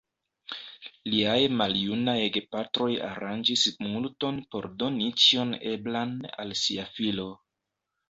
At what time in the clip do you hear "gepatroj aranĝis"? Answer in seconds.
2.39-3.67